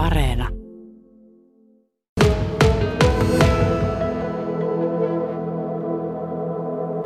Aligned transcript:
Areena. 0.00 0.48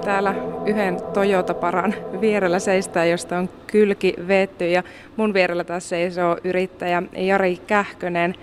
Täällä 0.04 0.34
yhden 0.66 0.96
Toyota-paran 1.14 1.94
vierellä 2.20 2.58
seistää, 2.58 3.04
josta 3.04 3.38
on 3.38 3.48
kylki 3.66 4.14
vetty 4.28 4.70
ja 4.70 4.82
mun 5.16 5.34
vierellä 5.34 5.64
taas 5.64 5.88
seisoo 5.88 6.36
yrittäjä 6.44 7.02
Jari 7.16 7.56
Kähkönen. 7.56 8.34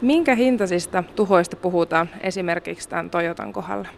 Minkä 0.00 0.34
hintaisista 0.34 1.04
tuhoista 1.16 1.56
puhutaan 1.56 2.10
esimerkiksi 2.20 2.88
tämän 2.88 3.10
Toyotan 3.10 3.52
kohdalla? 3.52 3.88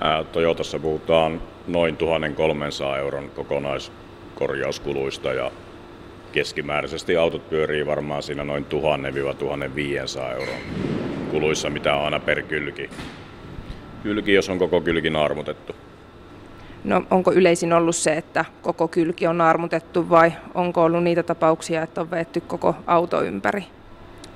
Ää, 0.00 0.24
Toyotassa 0.24 0.78
puhutaan 0.78 1.42
noin 1.68 1.96
1300 1.96 2.98
euron 2.98 3.30
kokonaiskorjauskuluista 3.30 5.32
ja 5.32 5.50
keskimääräisesti 6.32 7.16
autot 7.16 7.50
pyörii 7.50 7.86
varmaan 7.86 8.22
siinä 8.22 8.44
noin 8.44 8.66
1000-1500 8.70 10.32
euron 10.32 10.60
kuluissa, 11.30 11.70
mitä 11.70 11.94
on 11.94 12.04
aina 12.04 12.20
per 12.20 12.42
kylki. 12.42 12.90
Kylki, 14.02 14.34
jos 14.34 14.48
on 14.48 14.58
koko 14.58 14.80
kylki 14.80 15.08
armutettu. 15.08 15.76
No 16.84 17.02
onko 17.10 17.32
yleisin 17.32 17.72
ollut 17.72 17.96
se, 17.96 18.12
että 18.12 18.44
koko 18.62 18.88
kylki 18.88 19.26
on 19.26 19.40
armutettu 19.40 20.10
vai 20.10 20.32
onko 20.54 20.84
ollut 20.84 21.04
niitä 21.04 21.22
tapauksia, 21.22 21.82
että 21.82 22.00
on 22.00 22.10
vetty 22.10 22.40
koko 22.40 22.74
auto 22.86 23.22
ympäri? 23.22 23.64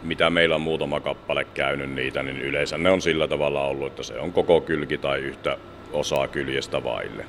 Mitä 0.02 0.30
meillä 0.30 0.54
on 0.54 0.60
muutama 0.60 1.00
kappale 1.00 1.44
käynyt 1.44 1.90
niitä, 1.90 2.22
niin 2.22 2.40
yleensä 2.40 2.78
ne 2.78 2.90
on 2.90 3.02
sillä 3.02 3.28
tavalla 3.28 3.64
ollut, 3.64 3.86
että 3.86 4.02
se 4.02 4.18
on 4.18 4.32
koko 4.32 4.60
kylki 4.60 4.98
tai 4.98 5.20
yhtä 5.20 5.56
osaa 5.92 6.28
kyljestä 6.28 6.84
vaille. 6.84 7.24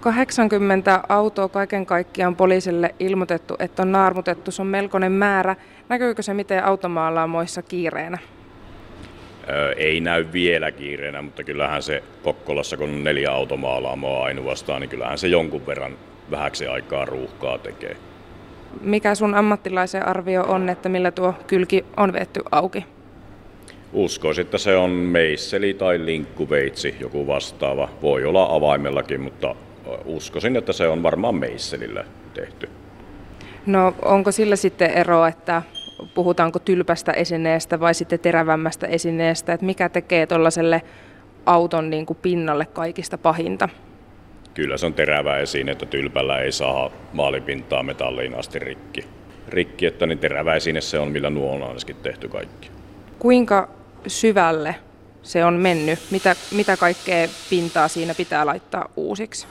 80 0.00 1.00
autoa 1.08 1.48
kaiken 1.48 1.86
kaikkiaan 1.86 2.36
poliisille 2.36 2.94
ilmoitettu, 2.98 3.56
että 3.58 3.82
on 3.82 3.92
naarmutettu. 3.92 4.50
Se 4.50 4.62
on 4.62 4.68
melkoinen 4.68 5.12
määrä. 5.12 5.56
Näkyykö 5.88 6.22
se 6.22 6.34
miten 6.34 6.64
automaalaamoissa 6.64 7.62
kiireenä? 7.62 8.18
Öö, 9.48 9.72
ei 9.72 10.00
näy 10.00 10.26
vielä 10.32 10.70
kiireenä, 10.70 11.22
mutta 11.22 11.44
kyllähän 11.44 11.82
se 11.82 12.02
Kokkolassa, 12.22 12.76
kun 12.76 12.88
on 12.88 13.04
neljä 13.04 13.32
automaalaamoa 13.32 14.24
ainoastaan, 14.24 14.80
niin 14.80 14.88
kyllähän 14.88 15.18
se 15.18 15.28
jonkun 15.28 15.66
verran 15.66 15.96
vähäksi 16.30 16.66
aikaa 16.66 17.04
ruuhkaa 17.04 17.58
tekee. 17.58 17.96
Mikä 18.80 19.14
sun 19.14 19.34
ammattilaisen 19.34 20.08
arvio 20.08 20.42
on, 20.42 20.68
että 20.68 20.88
millä 20.88 21.10
tuo 21.10 21.34
kylki 21.46 21.84
on 21.96 22.12
vetty 22.12 22.40
auki? 22.50 22.84
Uskoisin, 23.92 24.42
että 24.42 24.58
se 24.58 24.76
on 24.76 24.90
meisseli 24.90 25.74
tai 25.74 26.04
linkkuveitsi, 26.04 26.94
joku 27.00 27.26
vastaava. 27.26 27.88
Voi 28.02 28.24
olla 28.24 28.46
avaimellakin, 28.50 29.20
mutta 29.20 29.54
uskoisin, 30.04 30.56
että 30.56 30.72
se 30.72 30.88
on 30.88 31.02
varmaan 31.02 31.34
meisselillä 31.34 32.04
tehty. 32.34 32.68
No 33.66 33.94
onko 34.02 34.32
sillä 34.32 34.56
sitten 34.56 34.90
ero, 34.90 35.26
että 35.26 35.62
puhutaanko 36.14 36.58
tylpästä 36.58 37.12
esineestä 37.12 37.80
vai 37.80 37.94
sitten 37.94 38.18
terävämmästä 38.18 38.86
esineestä, 38.86 39.52
että 39.52 39.66
mikä 39.66 39.88
tekee 39.88 40.26
tuollaiselle 40.26 40.82
auton 41.46 41.90
niin 41.90 42.06
kuin 42.06 42.18
pinnalle 42.22 42.66
kaikista 42.66 43.18
pahinta? 43.18 43.68
Kyllä 44.54 44.76
se 44.76 44.86
on 44.86 44.94
terävä 44.94 45.38
esine, 45.38 45.72
että 45.72 45.86
tylpällä 45.86 46.38
ei 46.38 46.52
saa 46.52 46.90
maalipintaa 47.12 47.82
metalliin 47.82 48.34
asti 48.34 48.58
rikki. 48.58 49.04
Rikki, 49.48 49.86
että 49.86 50.06
niin 50.06 50.18
terävä 50.18 50.54
esine 50.54 50.80
se 50.80 50.98
on, 50.98 51.08
millä 51.08 51.30
nuo 51.30 51.54
on 51.54 51.62
ainakin 51.62 51.96
tehty 51.96 52.28
kaikki. 52.28 52.70
Kuinka 53.18 53.68
syvälle 54.06 54.74
se 55.22 55.44
on 55.44 55.54
mennyt? 55.54 55.98
Mitä, 56.10 56.36
mitä 56.52 56.76
kaikkea 56.76 57.28
pintaa 57.50 57.88
siinä 57.88 58.14
pitää 58.14 58.46
laittaa 58.46 58.88
uusiksi? 58.96 59.46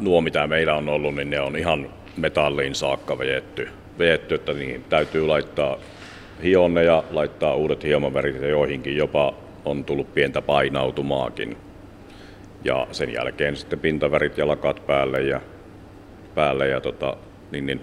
Nuo, 0.00 0.20
mitä 0.20 0.46
meillä 0.46 0.74
on 0.74 0.88
ollut, 0.88 1.14
niin 1.14 1.30
ne 1.30 1.40
on 1.40 1.56
ihan 1.56 1.90
metalliin 2.16 2.74
saakka 2.74 3.18
vejetty. 3.18 3.68
vejetty 3.98 4.34
että 4.34 4.52
niin 4.52 4.84
täytyy 4.88 5.26
laittaa 5.26 5.76
hionne 6.42 6.84
ja 6.84 7.04
laittaa 7.10 7.54
uudet 7.54 7.84
hiomavärit 7.84 8.42
ja 8.42 8.48
joihinkin 8.48 8.96
jopa 8.96 9.34
on 9.64 9.84
tullut 9.84 10.14
pientä 10.14 10.42
painautumaakin. 10.42 11.56
Ja 12.64 12.86
sen 12.92 13.12
jälkeen 13.12 13.56
sitten 13.56 13.78
pintavärit 13.78 14.38
ja 14.38 14.48
lakat 14.48 14.86
päälle 14.86 15.22
ja, 15.22 15.40
päälle 16.34 16.68
ja 16.68 16.80
tota, 16.80 17.16
niin, 17.52 17.66
niin, 17.66 17.80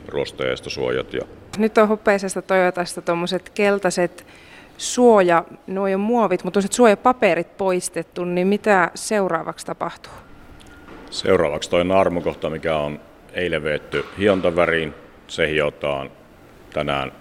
suojat. 0.67 1.13
Ja... 1.13 1.21
Nyt 1.57 1.77
on 1.77 1.87
hopeisesta 1.87 2.41
Toyotasta 2.41 3.01
tuommoiset 3.01 3.49
keltaiset 3.49 4.25
suoja, 4.77 5.43
nuo 5.67 5.85
on 5.85 5.99
muovit, 5.99 6.43
mutta 6.43 6.59
suojapaperit 6.71 7.57
poistettu, 7.57 8.25
niin 8.25 8.47
mitä 8.47 8.91
seuraavaksi 8.95 9.65
tapahtuu? 9.65 10.13
Seuraavaksi 11.11 11.69
toi 11.69 11.85
naarmukohta, 11.85 12.49
mikä 12.49 12.77
on 12.77 12.99
eilen 13.33 13.63
veetty 13.63 14.05
hiontaväriin, 14.19 14.93
se 15.27 15.49
hiotaan 15.49 16.11
tänään 16.73 17.11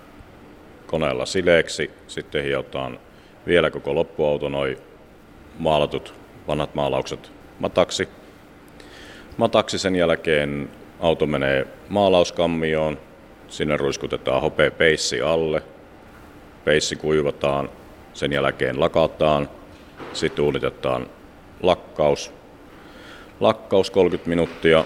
koneella 0.87 1.27
sileeksi, 1.27 1.91
sitten 2.07 2.45
hiotaan 2.45 2.99
vielä 3.47 3.71
koko 3.71 3.95
loppuauto 3.95 4.49
noin 4.49 4.77
maalatut 5.59 6.15
vanhat 6.49 6.75
maalaukset 6.75 7.33
mataksi. 7.59 8.09
Mataksi 9.37 9.79
sen 9.79 9.97
jälkeen 9.97 10.71
auto 11.01 11.27
menee 11.27 11.67
maalauskammioon, 11.89 12.99
sinne 13.49 13.77
ruiskutetaan 13.77 14.43
hopea 14.43 14.71
peissi 14.71 15.23
alle, 15.23 15.63
peissi 16.65 16.97
kuivataan, 16.97 17.71
sen 18.13 18.33
jälkeen 18.33 18.81
lakataan, 18.81 19.49
sitten 20.13 20.45
uunitetaan 20.45 21.07
lakkaus, 21.63 22.40
lakkaus 23.41 23.91
30 23.91 24.29
minuuttia, 24.29 24.85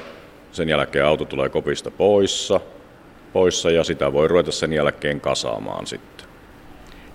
sen 0.52 0.68
jälkeen 0.68 1.06
auto 1.06 1.24
tulee 1.24 1.48
kopista 1.48 1.90
poissa, 1.90 2.60
poissa 3.32 3.70
ja 3.70 3.84
sitä 3.84 4.12
voi 4.12 4.28
ruveta 4.28 4.52
sen 4.52 4.72
jälkeen 4.72 5.20
kasaamaan 5.20 5.86
sitten. 5.86 6.26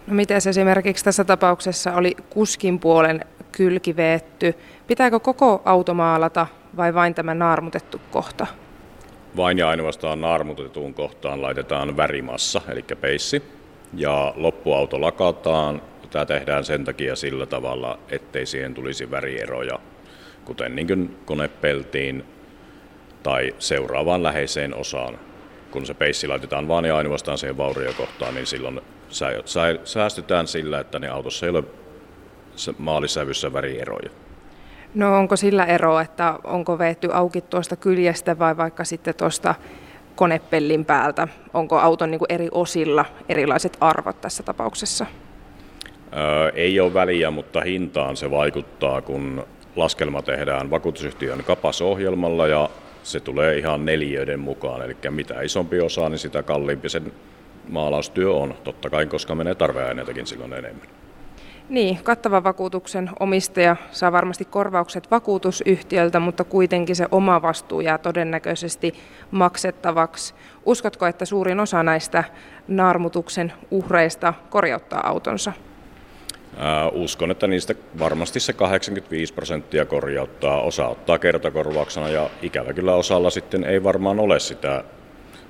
No 0.07 0.15
miten 0.15 0.37
esimerkiksi 0.49 1.05
tässä 1.05 1.23
tapauksessa 1.23 1.95
oli 1.95 2.15
kuskin 2.29 2.79
puolen 2.79 3.25
kylki 3.51 3.95
veetty? 3.95 4.55
Pitääkö 4.87 5.19
koko 5.19 5.61
auto 5.65 5.93
maalata 5.93 6.47
vai 6.77 6.93
vain 6.93 7.13
tämä 7.13 7.33
naarmutettu 7.33 8.01
kohta? 8.11 8.47
Vain 9.37 9.57
ja 9.57 9.69
ainoastaan 9.69 10.21
naarmutettuun 10.21 10.93
kohtaan 10.93 11.41
laitetaan 11.41 11.97
värimassa, 11.97 12.61
eli 12.69 12.85
peissi, 13.01 13.43
ja 13.93 14.33
loppuauto 14.35 15.01
lakataan. 15.01 15.81
Tämä 16.09 16.25
tehdään 16.25 16.65
sen 16.65 16.85
takia 16.85 17.15
sillä 17.15 17.45
tavalla, 17.45 17.99
ettei 18.09 18.45
siihen 18.45 18.73
tulisi 18.73 19.11
värieroja 19.11 19.79
kuten 20.49 20.75
niin 20.75 20.87
kuin 20.87 21.17
konepeltiin 21.25 22.23
tai 23.23 23.55
seuraavaan 23.59 24.23
läheiseen 24.23 24.75
osaan. 24.75 25.19
Kun 25.71 25.85
se 25.85 25.93
peissi 25.93 26.27
laitetaan 26.27 26.67
vaan 26.67 26.85
ja 26.85 26.97
ainoastaan 26.97 27.37
siihen 27.37 27.57
vauriokohtaan, 27.57 28.35
niin 28.35 28.47
silloin 28.47 28.81
säästytään 29.83 30.47
sillä, 30.47 30.79
että 30.79 30.99
ne 30.99 31.09
autossa 31.09 31.45
ei 31.45 31.49
ole 31.49 31.63
maalisävyssä 32.77 33.53
värieroja. 33.53 34.09
No 34.95 35.17
onko 35.17 35.35
sillä 35.35 35.65
ero, 35.65 35.99
että 35.99 36.39
onko 36.43 36.79
veetty 36.79 37.09
auki 37.13 37.41
tuosta 37.41 37.75
kyljestä 37.75 38.39
vai 38.39 38.57
vaikka 38.57 38.83
sitten 38.83 39.15
tuosta 39.15 39.55
konepellin 40.15 40.85
päältä? 40.85 41.27
Onko 41.53 41.79
auton 41.79 42.11
niin 42.11 42.21
eri 42.29 42.47
osilla 42.51 43.05
erilaiset 43.29 43.77
arvot 43.81 44.21
tässä 44.21 44.43
tapauksessa? 44.43 45.05
Öö, 46.17 46.49
ei 46.55 46.79
ole 46.79 46.93
väliä, 46.93 47.31
mutta 47.31 47.61
hintaan 47.61 48.17
se 48.17 48.31
vaikuttaa, 48.31 49.01
kun 49.01 49.45
laskelma 49.75 50.21
tehdään 50.21 50.69
vakuutusyhtiön 50.69 51.43
kapasohjelmalla 51.43 52.47
ja 52.47 52.69
se 53.03 53.19
tulee 53.19 53.57
ihan 53.57 53.85
neliöiden 53.85 54.39
mukaan. 54.39 54.81
Eli 54.81 54.97
mitä 55.09 55.41
isompi 55.41 55.81
osa, 55.81 56.09
niin 56.09 56.19
sitä 56.19 56.43
kalliimpi 56.43 56.89
sen 56.89 57.11
maalaustyö 57.69 58.33
on. 58.33 58.53
Totta 58.63 58.89
kai, 58.89 59.05
koska 59.05 59.35
menee 59.35 59.55
tarveaineitakin 59.55 60.27
silloin 60.27 60.53
enemmän. 60.53 60.87
Niin, 61.69 61.99
kattavan 62.03 62.43
vakuutuksen 62.43 63.09
omistaja 63.19 63.75
saa 63.91 64.11
varmasti 64.11 64.45
korvaukset 64.45 65.11
vakuutusyhtiöltä, 65.11 66.19
mutta 66.19 66.43
kuitenkin 66.43 66.95
se 66.95 67.07
oma 67.11 67.41
vastuu 67.41 67.81
jää 67.81 67.97
todennäköisesti 67.97 68.93
maksettavaksi. 69.31 70.33
Uskotko, 70.65 71.05
että 71.05 71.25
suurin 71.25 71.59
osa 71.59 71.83
näistä 71.83 72.23
naarmutuksen 72.67 73.53
uhreista 73.71 74.33
korjauttaa 74.49 75.07
autonsa? 75.07 75.53
Uskon, 76.91 77.31
että 77.31 77.47
niistä 77.47 77.75
varmasti 77.99 78.39
se 78.39 78.53
85 78.53 79.33
prosenttia 79.33 79.85
korjauttaa, 79.85 80.61
osa 80.61 80.87
ottaa 80.87 81.19
kertakorvauksena 81.19 82.09
ja 82.09 82.29
ikävä 82.41 82.73
kyllä 82.73 82.95
osalla 82.95 83.29
sitten 83.29 83.63
ei 83.63 83.83
varmaan 83.83 84.19
ole 84.19 84.39
sitä 84.39 84.83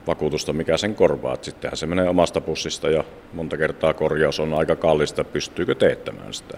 vakuutusta, 0.07 0.53
mikä 0.53 0.77
sen 0.77 0.95
korvaa. 0.95 1.37
Sittenhän 1.41 1.77
se 1.77 1.87
menee 1.87 2.09
omasta 2.09 2.41
pussista 2.41 2.89
ja 2.89 3.03
monta 3.33 3.57
kertaa 3.57 3.93
korjaus 3.93 4.39
on 4.39 4.53
aika 4.53 4.75
kallista, 4.75 5.23
pystyykö 5.23 5.75
teettämään 5.75 6.33
sitä. 6.33 6.57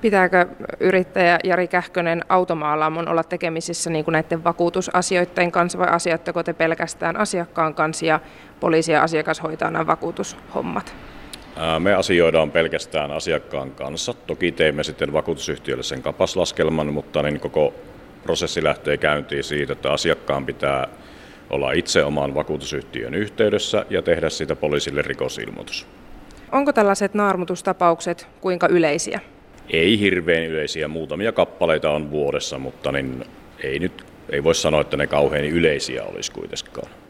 Pitääkö 0.00 0.46
yrittäjä 0.80 1.38
Jari 1.44 1.68
Kähkönen 1.68 2.24
automaalaamon 2.28 3.08
olla 3.08 3.24
tekemisissä 3.24 3.90
niin 3.90 4.04
kuin 4.04 4.12
näiden 4.12 4.44
vakuutusasioiden 4.44 5.52
kanssa 5.52 5.78
vai 5.78 5.88
asiatteko 5.88 6.42
te 6.42 6.52
pelkästään 6.52 7.16
asiakkaan 7.16 7.74
kanssa 7.74 8.06
ja 8.06 8.20
poliisi 8.60 8.92
ja 8.92 9.02
asiakas 9.02 9.42
hoitaa 9.42 9.70
nämä 9.70 9.86
vakuutushommat? 9.86 10.94
Me 11.78 11.94
asioidaan 11.94 12.50
pelkästään 12.50 13.10
asiakkaan 13.10 13.70
kanssa. 13.70 14.14
Toki 14.14 14.52
teemme 14.52 14.84
sitten 14.84 15.12
vakuutusyhtiölle 15.12 15.82
sen 15.82 16.02
kapaslaskelman, 16.02 16.92
mutta 16.92 17.22
niin 17.22 17.40
koko 17.40 17.74
prosessi 18.22 18.64
lähtee 18.64 18.96
käyntiin 18.96 19.44
siitä, 19.44 19.72
että 19.72 19.92
asiakkaan 19.92 20.46
pitää 20.46 20.88
olla 21.50 21.72
itse 21.72 22.04
oman 22.04 22.34
vakuutusyhtiön 22.34 23.14
yhteydessä 23.14 23.86
ja 23.90 24.02
tehdä 24.02 24.30
siitä 24.30 24.56
poliisille 24.56 25.02
rikosilmoitus. 25.02 25.86
Onko 26.52 26.72
tällaiset 26.72 27.14
naarmutustapaukset 27.14 28.26
kuinka 28.40 28.68
yleisiä? 28.68 29.20
Ei 29.70 30.00
hirveän 30.00 30.44
yleisiä, 30.44 30.88
muutamia 30.88 31.32
kappaleita 31.32 31.90
on 31.90 32.10
vuodessa, 32.10 32.58
mutta 32.58 32.92
niin 32.92 33.24
ei 33.62 33.78
nyt 33.78 34.04
ei 34.30 34.44
voi 34.44 34.54
sanoa, 34.54 34.80
että 34.80 34.96
ne 34.96 35.06
kauhean 35.06 35.44
yleisiä 35.44 36.04
olisi 36.04 36.32
kuitenkaan. 36.32 37.03